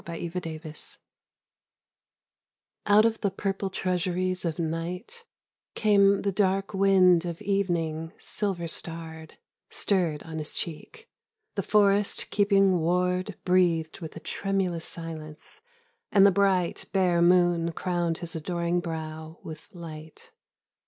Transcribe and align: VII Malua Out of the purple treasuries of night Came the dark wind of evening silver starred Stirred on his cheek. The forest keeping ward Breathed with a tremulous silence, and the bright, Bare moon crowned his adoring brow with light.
VII 0.03 0.31
Malua 0.33 0.73
Out 2.87 3.05
of 3.05 3.21
the 3.21 3.29
purple 3.29 3.69
treasuries 3.69 4.43
of 4.45 4.57
night 4.57 5.25
Came 5.75 6.23
the 6.23 6.31
dark 6.31 6.73
wind 6.73 7.23
of 7.23 7.39
evening 7.43 8.11
silver 8.17 8.67
starred 8.67 9.37
Stirred 9.69 10.23
on 10.23 10.39
his 10.39 10.55
cheek. 10.55 11.07
The 11.53 11.61
forest 11.61 12.31
keeping 12.31 12.79
ward 12.79 13.35
Breathed 13.45 13.99
with 13.99 14.15
a 14.15 14.19
tremulous 14.19 14.85
silence, 14.85 15.61
and 16.11 16.25
the 16.25 16.31
bright, 16.31 16.85
Bare 16.91 17.21
moon 17.21 17.71
crowned 17.71 18.17
his 18.17 18.35
adoring 18.35 18.79
brow 18.79 19.37
with 19.43 19.69
light. 19.71 20.31